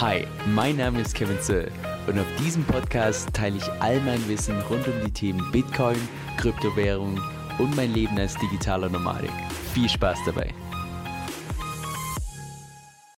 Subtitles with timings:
[0.00, 1.70] Hi, mein Name ist Kevin Zöll
[2.06, 5.98] und auf diesem Podcast teile ich all mein Wissen rund um die Themen Bitcoin,
[6.38, 7.20] Kryptowährung
[7.58, 9.30] und mein Leben als digitaler Nomadik.
[9.74, 10.54] Viel Spaß dabei!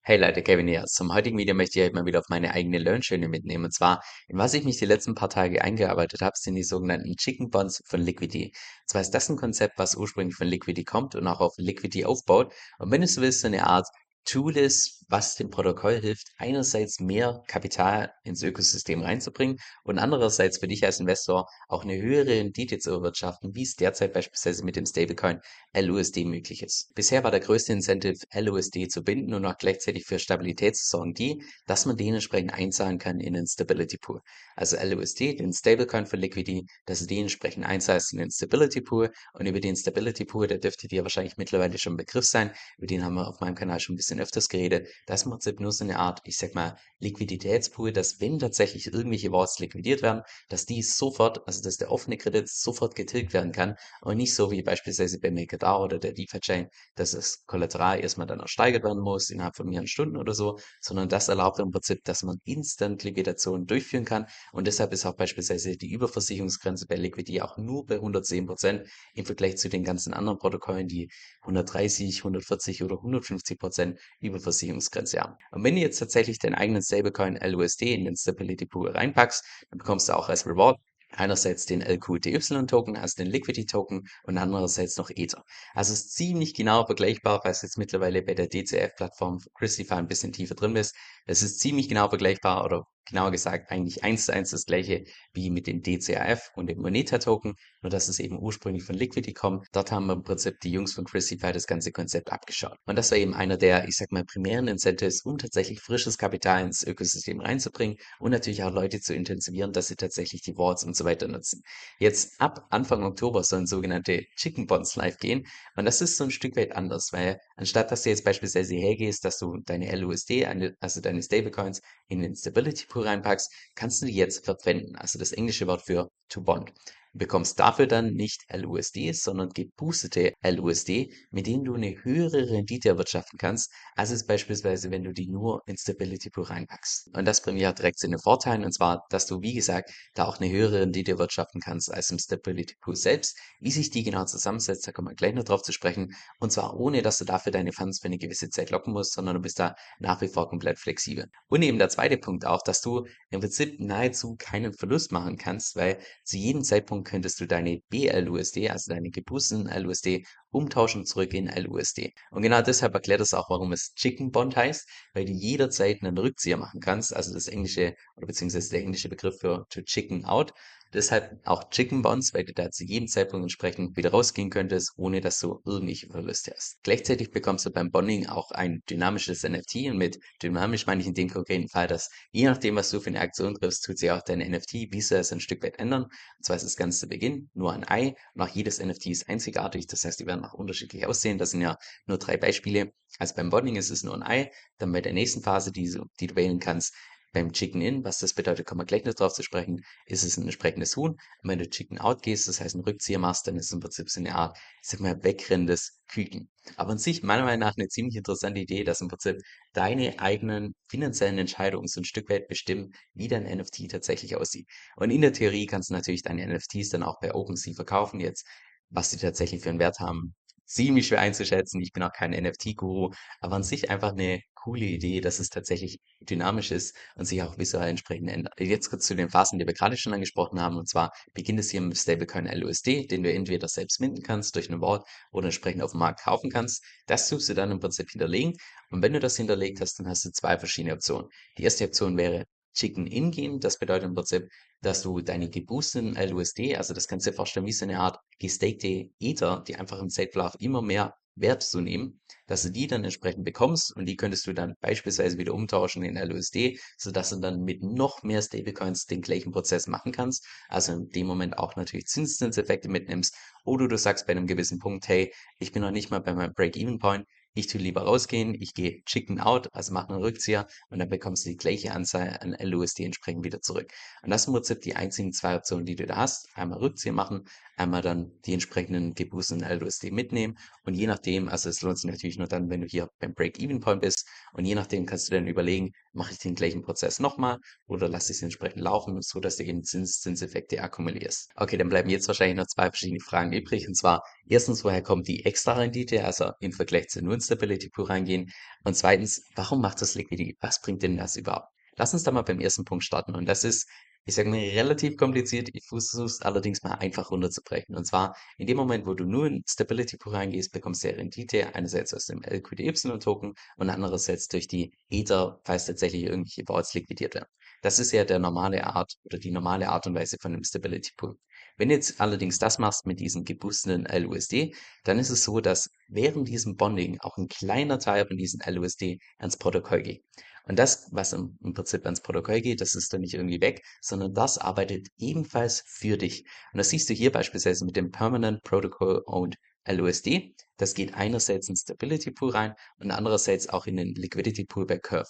[0.02, 0.82] Hey Leute, Kevin hier.
[0.86, 3.66] Zum heutigen Video möchte ich euch mal wieder auf meine eigene Learn-Journey mitnehmen.
[3.66, 7.14] Und zwar, in was ich mich die letzten paar Tage eingearbeitet habe, sind die sogenannten
[7.14, 8.46] Chicken Bonds von Liquidity.
[8.46, 12.06] Und zwar ist das ein Konzept, was ursprünglich von Liquidity kommt und auch auf Liquidity
[12.06, 12.52] aufbaut.
[12.80, 13.86] Und wenn du so willst, so eine Art
[14.24, 20.68] Tool ist, was dem Protokoll hilft, einerseits mehr Kapital ins Ökosystem reinzubringen und andererseits für
[20.68, 24.86] dich als Investor auch eine höhere Rendite zu erwirtschaften, wie es derzeit beispielsweise mit dem
[24.86, 25.40] Stablecoin
[25.74, 26.94] LUSD möglich ist.
[26.94, 31.12] Bisher war der größte Incentive, LUSD zu binden und auch gleichzeitig für Stabilität zu sorgen,
[31.12, 34.22] die, dass man den entsprechend einzahlen kann in den Stability Pool.
[34.56, 39.12] Also LUSD, den Stablecoin für Liquidity, dass du den entsprechend einzahlst in den Stability Pool
[39.34, 42.86] und über den Stability Pool, der dürfte dir wahrscheinlich mittlerweile schon ein Begriff sein, über
[42.86, 45.60] den haben wir auf meinem Kanal schon ein bisschen öfters geredet, das ist im Prinzip
[45.60, 50.22] nur so eine Art, ich sag mal, Liquiditätspool, dass wenn tatsächlich irgendwelche Vaults liquidiert werden,
[50.48, 54.50] dass die sofort, also dass der offene Kredit sofort getilgt werden kann und nicht so
[54.50, 59.30] wie beispielsweise bei MakerDAO oder der DeFi-Chain, dass das Kollateral erstmal dann ersteigert werden muss
[59.30, 63.66] innerhalb von mehreren Stunden oder so, sondern das erlaubt im Prinzip, dass man instant Liquidation
[63.66, 64.26] durchführen kann.
[64.52, 69.26] Und deshalb ist auch beispielsweise die Überversicherungsgrenze bei Liquidity auch nur bei 110 Prozent im
[69.26, 71.10] Vergleich zu den ganzen anderen Protokollen, die
[71.42, 75.36] 130, 140 oder 150 Prozent Überversicherungsgrenze haben.
[75.50, 79.78] Und wenn du jetzt tatsächlich deinen eigenen Stablecoin LUSD in den Stability Pool reinpackst, dann
[79.78, 80.78] bekommst du auch als Reward
[81.16, 85.44] einerseits den LQDY-Token, also den Liquidity-Token und andererseits noch Ether.
[85.74, 90.32] Also es ist ziemlich genau vergleichbar, falls jetzt mittlerweile bei der DCF-Plattform Christify ein bisschen
[90.32, 90.94] tiefer drin bist.
[91.26, 95.50] Es ist ziemlich genau vergleichbar oder genauer gesagt eigentlich eins zu eins das gleiche wie
[95.50, 99.66] mit dem DCAF und dem Moneta-Token, nur dass es eben ursprünglich von Liquidity kommt.
[99.72, 102.76] Dort haben wir im Prinzip die Jungs von Christify das ganze Konzept abgeschaut.
[102.86, 106.64] Und das war eben einer der, ich sag mal, primären Incentives, um tatsächlich frisches Kapital
[106.64, 110.96] ins Ökosystem reinzubringen und natürlich auch Leute zu intensivieren, dass sie tatsächlich die Vaults und
[110.96, 111.62] so weiter nutzen.
[111.98, 115.46] Jetzt ab Anfang Oktober sollen sogenannte Chicken Bonds live gehen
[115.76, 119.24] und das ist so ein Stück weit anders, weil anstatt dass du jetzt beispielsweise hergehst,
[119.24, 120.46] dass du deine LUSD,
[120.80, 124.96] also deine Stablecoins in den Stability Pool reinpackst, kannst du die jetzt verwenden.
[124.96, 126.72] Also das englische Wort für to bond
[127.12, 133.38] bekommst dafür dann nicht LUSD, sondern geboostete LUSD, mit denen du eine höhere Rendite erwirtschaften
[133.38, 137.10] kannst, als es beispielsweise, wenn du die nur in Stability Pool reinpackst.
[137.14, 140.40] Und das bringt ja direkt seine Vorteile, und zwar, dass du, wie gesagt, da auch
[140.40, 143.38] eine höhere Rendite erwirtschaften kannst als im Stability Pool selbst.
[143.60, 146.14] Wie sich die genau zusammensetzt, da kommen wir gleich noch drauf zu sprechen.
[146.38, 149.36] Und zwar ohne, dass du dafür deine Funds für eine gewisse Zeit locken musst, sondern
[149.36, 151.26] du bist da nach wie vor komplett flexibel.
[151.48, 155.76] Und eben der zweite Punkt auch, dass du im Prinzip nahezu keinen Verlust machen kannst,
[155.76, 161.48] weil zu jedem Zeitpunkt könntest du deine BLUSD, also deine geboosteten LUSD, umtauschen zurück in
[161.48, 162.12] LUSD.
[162.30, 166.16] Und genau deshalb erklärt es auch, warum es Chicken Bond heißt, weil du jederzeit einen
[166.16, 170.52] Rückzieher machen kannst, also das englische oder beziehungsweise der englische Begriff für to chicken out.
[170.94, 175.22] Deshalb auch Chicken Bonds, weil du da zu jedem Zeitpunkt entsprechend wieder rausgehen könntest, ohne
[175.22, 176.82] dass du irgendwelche Verluste hast.
[176.82, 181.14] Gleichzeitig bekommst du beim Bonding auch ein dynamisches NFT und mit dynamisch meine ich in
[181.14, 184.20] dem konkreten Fall, dass je nachdem, was du für eine Aktion triffst, tut sich auch
[184.20, 186.02] dein NFT visuell ein Stück weit ändern.
[186.02, 189.30] Und zwar ist das Ganze zu Beginn nur ein Ei und auch jedes NFT ist
[189.30, 189.86] einzigartig.
[189.86, 191.38] Das heißt, die werden auch unterschiedlich aussehen.
[191.38, 191.76] Das sind ja
[192.06, 192.92] nur drei Beispiele.
[193.18, 194.50] Also beim Bonding ist es nur ein Ei.
[194.78, 196.94] Dann bei der nächsten Phase, die, die du wählen kannst,
[197.32, 200.36] beim Chicken In, was das bedeutet, kommen wir gleich noch drauf zu sprechen, ist es
[200.36, 201.12] ein entsprechendes Huhn.
[201.12, 203.80] Und wenn du Chicken Out gehst, das heißt einen Rückzieher machst, dann ist es im
[203.80, 206.50] Prinzip so eine Art, sag mal, wegrennendes Küken.
[206.76, 209.38] Aber an sich meiner Meinung nach eine ziemlich interessante Idee, dass im Prinzip
[209.72, 214.68] deine eigenen finanziellen Entscheidungen so ein Stück weit bestimmen, wie dein NFT tatsächlich aussieht.
[214.96, 218.20] Und in der Theorie kannst du natürlich deine NFTs dann auch bei OpenSea verkaufen.
[218.20, 218.46] Jetzt,
[218.92, 220.34] was die tatsächlich für einen Wert haben,
[220.66, 221.80] ziemlich schwer einzuschätzen.
[221.80, 223.10] Ich bin auch kein NFT-Guru,
[223.40, 227.58] aber an sich einfach eine coole Idee, dass es tatsächlich dynamisch ist und sich auch
[227.58, 228.54] visuell entsprechend ändert.
[228.60, 230.76] Jetzt kurz zu den Phasen, die wir gerade schon angesprochen haben.
[230.76, 234.70] Und zwar beginnt es hier mit Stablecoin LUSD, den du entweder selbst minden kannst durch
[234.70, 236.84] eine Vault oder entsprechend auf dem Markt kaufen kannst.
[237.06, 238.54] Das tust du dann im Prinzip hinterlegen.
[238.90, 241.28] Und wenn du das hinterlegt hast, dann hast du zwei verschiedene Optionen.
[241.58, 243.60] Die erste Option wäre Chicken In gehen.
[243.60, 244.48] Das bedeutet im Prinzip,
[244.80, 248.18] dass du deine geboosteten LUSD, also das kannst du dir vorstellen wie so eine Art
[248.38, 253.04] gestakte Ether, die einfach im Zeitverlauf immer mehr Wert zu nehmen, dass du die dann
[253.04, 257.62] entsprechend bekommst und die könntest du dann beispielsweise wieder umtauschen in LUSD, sodass du dann
[257.62, 262.06] mit noch mehr Stablecoins den gleichen Prozess machen kannst, also in dem Moment auch natürlich
[262.06, 263.34] Zinseszinseffekte mitnimmst
[263.64, 266.52] oder du sagst bei einem gewissen Punkt, hey, ich bin noch nicht mal bei meinem
[266.52, 271.08] Break-Even-Point, ich tue lieber rausgehen, ich gehe Chicken out, also mache einen Rückzieher und dann
[271.08, 273.92] bekommst du die gleiche Anzahl an LUSD entsprechend wieder zurück.
[274.22, 276.48] Und das sind im Prinzip die einzigen zwei Optionen, die du da hast.
[276.54, 277.44] Einmal Rückzieher machen,
[277.76, 282.38] einmal dann die entsprechenden geboosteten LUSD mitnehmen und je nachdem, also es lohnt sich natürlich
[282.38, 285.92] nur dann, wenn du hier beim Break-Even-Point bist und je nachdem kannst du dann überlegen,
[286.12, 289.64] mache ich den gleichen Prozess nochmal oder lasse ich es entsprechend laufen, so dass du
[289.64, 291.50] eben Zins Zinseffekte akkumulierst.
[291.56, 295.28] Okay, dann bleiben jetzt wahrscheinlich noch zwei verschiedene Fragen übrig und zwar erstens, woher kommt
[295.28, 298.50] die extra Rendite, also im Vergleich zu nur Stability Pool reingehen.
[298.84, 300.56] Und zweitens, warum macht das Liquidity?
[300.60, 301.68] Was bringt denn das überhaupt?
[301.96, 303.34] Lass uns da mal beim ersten Punkt starten.
[303.34, 303.88] Und das ist,
[304.24, 305.68] ich sage mal, relativ kompliziert.
[305.72, 307.96] Ich versuche es allerdings mal einfach runterzubrechen.
[307.96, 311.16] Und zwar, in dem Moment, wo du nur in Stability Pool reingehst, bekommst du ja
[311.16, 317.34] Rendite einerseits aus dem LQDY-Token und andererseits durch die Ether, falls tatsächlich irgendwelche Vaults liquidiert
[317.34, 317.48] werden.
[317.82, 321.12] Das ist ja der normale Art oder die normale Art und Weise von einem Stability
[321.16, 321.36] Pool.
[321.76, 324.74] Wenn du jetzt allerdings das machst mit diesem geboosteten LUSD,
[325.04, 329.18] dann ist es so, dass während diesem Bonding auch ein kleiner Teil von diesem LUSD
[329.38, 330.24] ans Protokoll geht.
[330.64, 333.82] Und das, was im, im, Prinzip ans Protokoll geht, das ist dann nicht irgendwie weg,
[334.00, 336.44] sondern das arbeitet ebenfalls für dich.
[336.72, 339.56] Und das siehst du hier beispielsweise mit dem Permanent Protocol Owned
[339.88, 340.54] LUSD.
[340.76, 344.98] Das geht einerseits in Stability Pool rein und andererseits auch in den Liquidity Pool bei
[344.98, 345.28] Curve.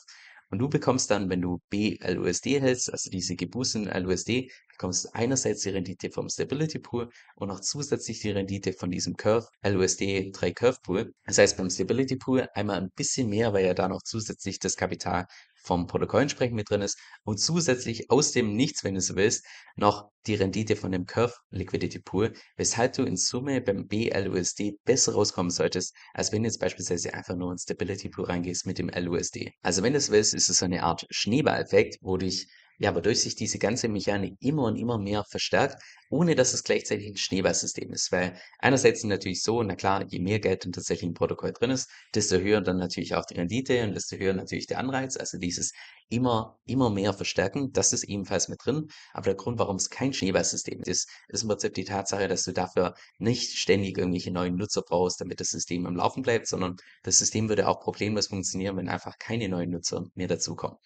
[0.52, 5.70] Und du bekommst dann, wenn du BLUSD hältst, also diese geboosteten LUSD, bekommst einerseits die
[5.70, 10.78] Rendite vom Stability Pool und auch zusätzlich die Rendite von diesem Curve, LUSD 3 Curve
[10.82, 11.14] Pool.
[11.25, 14.76] Das heißt beim Stability Pool einmal ein bisschen mehr, weil ja da noch zusätzlich das
[14.76, 15.25] Kapital
[15.62, 19.47] vom Protokoll entsprechend mit drin ist und zusätzlich aus dem Nichts, wenn du so willst,
[19.76, 25.12] noch die Rendite von dem Curve Liquidity Pool, weshalb du in Summe beim BLUSD besser
[25.14, 28.88] rauskommen solltest, als wenn du jetzt beispielsweise einfach nur in Stability Pool reingehst mit dem
[28.88, 29.53] LUSD.
[29.62, 32.49] Also wenn du es willst, ist es so eine Art Schneeballeffekt, wo dich
[32.82, 35.81] ja, wodurch sich diese ganze Mechanik immer und immer mehr verstärkt,
[36.11, 38.11] ohne dass es gleichzeitig ein Schneeballsystem ist.
[38.11, 42.38] Weil einerseits ist natürlich so, na klar, je mehr Geld im Protokoll drin ist, desto
[42.38, 45.17] höher dann natürlich auch die Rendite und desto höher natürlich der Anreiz.
[45.17, 45.73] Also dieses
[46.08, 48.88] immer, immer mehr verstärken, das ist ebenfalls mit drin.
[49.12, 52.52] Aber der Grund, warum es kein Schneeballsystem ist, ist im Prinzip die Tatsache, dass du
[52.52, 56.75] dafür nicht ständig irgendwelche neuen Nutzer brauchst, damit das System am Laufen bleibt, sondern
[57.05, 60.78] das System würde auch problemlos funktionieren, wenn einfach keine neuen Nutzer mehr dazukommen.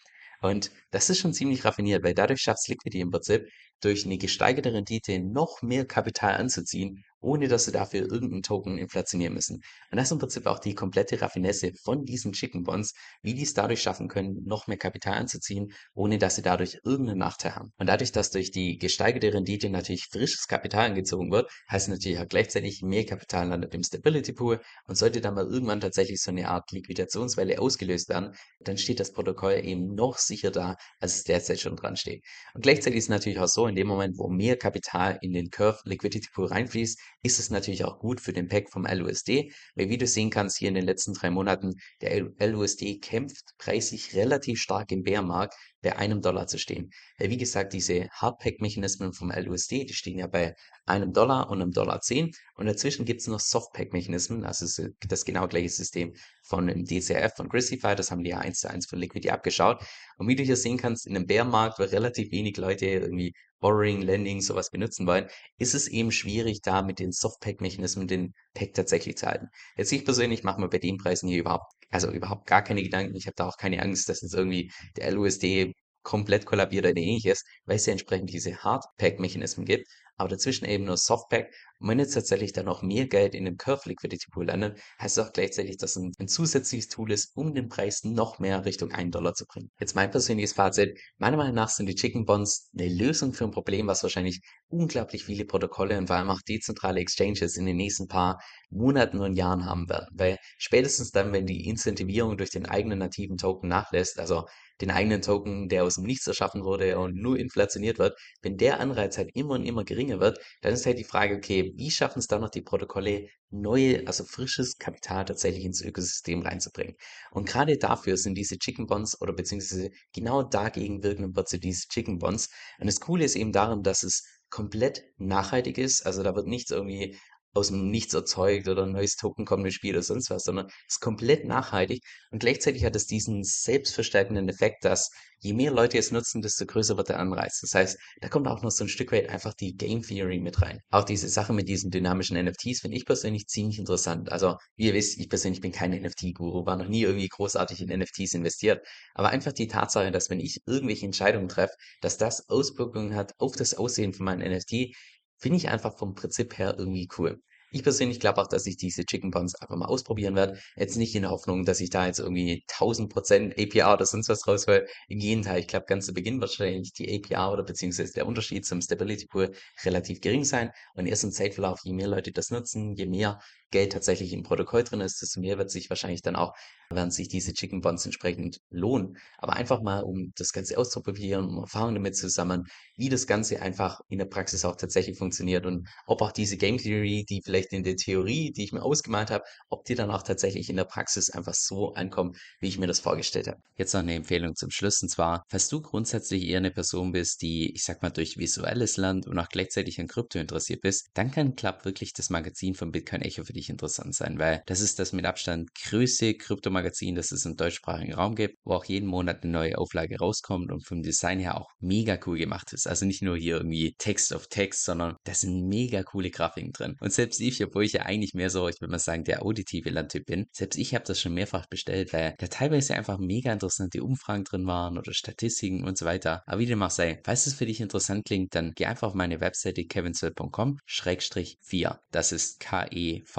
[0.43, 3.47] Und das ist schon ziemlich raffiniert, weil dadurch schafft Liquidity im Prinzip,
[3.81, 9.35] durch eine gesteigerte Rendite noch mehr Kapital anzuziehen, ohne dass sie dafür irgendeinen Token inflationieren
[9.35, 9.57] müssen.
[9.91, 13.43] Und das ist im Prinzip auch die komplette Raffinesse von diesen Chicken Bonds, wie die
[13.43, 17.73] es dadurch schaffen können, noch mehr Kapital anzuziehen, ohne dass sie dadurch irgendeinen Nachteil haben.
[17.79, 22.29] Und dadurch, dass durch die gesteigerte Rendite natürlich frisches Kapital angezogen wird, heißt natürlich auch
[22.29, 26.49] gleichzeitig mehr Kapital landet im Stability Pool und sollte dann mal irgendwann tatsächlich so eine
[26.49, 31.61] Art Liquidationswelle ausgelöst werden, dann steht das Protokoll eben noch sicher da, als es derzeit
[31.61, 32.25] schon dran steht.
[32.55, 35.51] Und gleichzeitig ist es natürlich auch so, in dem Moment, wo mehr Kapital in den
[35.51, 39.89] Curve Liquidity Pool reinfließt, ist es natürlich auch gut für den Pack vom LUSD, weil
[39.89, 44.61] wie du sehen kannst, hier in den letzten drei Monaten, der LUSD kämpft preislich relativ
[44.61, 45.55] stark im Bärmarkt
[45.87, 46.91] bei einem Dollar zu stehen.
[47.19, 52.01] Wie gesagt, diese Hardpack-Mechanismen vom LUSD, die stehen ja bei einem Dollar und einem Dollar
[52.01, 56.13] zehn und dazwischen gibt es noch Softpack-Mechanismen, also das genau gleiche System
[56.43, 59.81] von dem DCF von Grisify, das haben die ja eins zu eins von Liquidity abgeschaut.
[60.19, 64.03] Und wie du hier sehen kannst, in einem Bärmarkt, wo relativ wenig Leute irgendwie Borrowing,
[64.03, 69.17] Lending, sowas benutzen wollen, ist es eben schwierig, da mit den Softpack-Mechanismen den Pack tatsächlich
[69.17, 69.47] zu halten.
[69.77, 73.17] Jetzt ich persönlich mache mir bei den Preisen hier überhaupt, also überhaupt gar keine Gedanken.
[73.17, 75.73] Ich habe da auch keine Angst, dass jetzt irgendwie der LUSD
[76.07, 80.97] komplett kollabiert oder ähnliches, weil es ja entsprechend diese Hardpack-Mechanismen gibt aber dazwischen eben nur
[80.97, 81.53] Softpack.
[81.79, 85.19] Und wenn jetzt tatsächlich dann noch mehr Geld in dem Curve Liquidity Pool landet, heißt
[85.19, 88.93] es auch gleichzeitig, dass ein, ein zusätzliches Tool ist, um den Preis noch mehr Richtung
[88.93, 89.71] 1 Dollar zu bringen.
[89.79, 90.99] Jetzt mein persönliches Fazit.
[91.19, 95.25] Meiner Meinung nach sind die Chicken Bonds eine Lösung für ein Problem, was wahrscheinlich unglaublich
[95.25, 99.67] viele Protokolle und vor allem auch dezentrale Exchanges in den nächsten paar Monaten und Jahren
[99.67, 100.09] haben werden.
[100.13, 104.47] Weil spätestens dann, wenn die Incentivierung durch den eigenen nativen Token nachlässt, also
[104.81, 108.81] den eigenen Token, der aus dem Nichts erschaffen wurde und nur inflationiert wird, wenn der
[108.81, 112.19] Anreiz halt immer und immer geringer wird, dann ist halt die Frage, okay, wie schaffen
[112.19, 116.97] es dann noch die Protokolle, neue, also frisches Kapital tatsächlich ins Ökosystem reinzubringen?
[117.31, 121.89] Und gerade dafür sind diese Chicken Bonds oder beziehungsweise genau dagegen wirken im Prinzip diese
[121.89, 122.49] Chicken Bonds.
[122.79, 126.07] Und das Coole ist eben darin, dass es komplett nachhaltig ist.
[126.07, 127.17] Also da wird nichts irgendwie
[127.55, 130.69] aus dem Nichts erzeugt oder ein neues Token kommt ins Spiel oder sonst was, sondern
[130.87, 135.11] ist komplett nachhaltig und gleichzeitig hat es diesen selbstverstärkenden Effekt, dass
[135.41, 137.61] je mehr Leute es nutzen, desto größer wird der Anreiz.
[137.61, 140.61] Das heißt, da kommt auch noch so ein Stück weit einfach die Game Theory mit
[140.63, 140.81] rein.
[140.91, 144.33] Auch diese Sache mit diesen dynamischen NFTs finde ich persönlich ziemlich interessant.
[144.33, 147.99] Also, wie ihr wisst, ich persönlich bin kein NFT-Guru, war noch nie irgendwie großartig in
[147.99, 148.85] NFTs investiert.
[149.15, 153.57] Aber einfach die Tatsache, dass wenn ich irgendwelche Entscheidungen treffe, dass das Auswirkungen hat auf
[153.57, 154.95] das Aussehen von meinem NFT,
[155.39, 157.41] finde ich einfach vom Prinzip her irgendwie cool.
[157.73, 160.59] Ich persönlich glaube auch, dass ich diese Chicken Buns einfach mal ausprobieren werde.
[160.77, 164.47] Jetzt nicht in der Hoffnung, dass ich da jetzt irgendwie 1000% APR oder sonst was
[164.47, 164.87] raushole.
[165.09, 168.81] Im Gegenteil, ich glaube, ganz zu Beginn wahrscheinlich die APR oder beziehungsweise der Unterschied zum
[168.81, 169.53] Stability Pool
[169.85, 170.71] relativ gering sein.
[170.95, 174.85] Und erst im Zeitverlauf, je mehr Leute das nutzen, je mehr Geld tatsächlich im Protokoll
[174.85, 176.55] drin ist, desto mehr wird sich wahrscheinlich dann auch,
[176.91, 179.19] werden sich diese Chicken Bonds entsprechend lohnen.
[179.39, 182.65] Aber einfach mal, um das Ganze auszuprobieren, um Erfahrungen damit zu sammeln,
[182.97, 186.79] wie das Ganze einfach in der Praxis auch tatsächlich funktioniert und ob auch diese Game
[186.79, 190.23] Theory, die vielleicht in der Theorie, die ich mir ausgemalt habe, ob die dann auch
[190.23, 193.61] tatsächlich in der Praxis einfach so ankommen, wie ich mir das vorgestellt habe.
[193.77, 197.43] Jetzt noch eine Empfehlung zum Schluss und zwar, falls du grundsätzlich eher eine Person bist,
[197.43, 201.31] die, ich sag mal, durch visuelles Land und auch gleichzeitig an Krypto interessiert bist, dann
[201.31, 204.99] kann Club wirklich das Magazin von Bitcoin Echo für dich interessant sein, weil das ist
[204.99, 209.43] das mit Abstand größte Kryptomagazin, das es im deutschsprachigen Raum gibt, wo auch jeden Monat
[209.43, 212.87] eine neue Auflage rauskommt und vom Design her auch mega cool gemacht ist.
[212.87, 216.97] Also nicht nur hier irgendwie Text auf Text, sondern da sind mega coole Grafiken drin.
[217.01, 219.91] Und selbst ich, obwohl ich ja eigentlich mehr so, ich würde mal sagen, der auditive
[219.91, 224.03] Landtyp bin, selbst ich habe das schon mehrfach bestellt, weil da teilweise einfach mega interessante
[224.03, 226.43] Umfragen drin waren oder Statistiken und so weiter.
[226.47, 229.15] Aber wie dem auch sei, falls es für dich interessant klingt, dann geh einfach auf
[229.15, 231.99] meine Webseite kevinsoe.com-4.
[232.11, 232.61] Das ist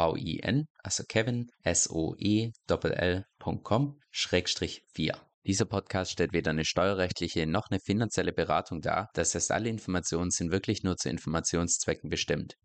[0.08, 2.50] K-E-V-I-N, also Kevin, S-O-E-L.com,
[4.12, 5.20] Schrägstrich 4.
[5.46, 9.10] Dieser Podcast stellt weder eine steuerrechtliche noch eine finanzielle Beratung dar.
[9.14, 12.56] Das heißt, alle Informationen sind wirklich nur zu Informationszwecken bestimmt.